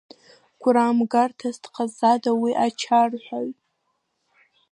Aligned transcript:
Гәрамгарҭас 0.61 1.57
дҟазҵада 1.63 2.31
уи 2.41 2.51
ачарҳәаҩ? 2.65 3.49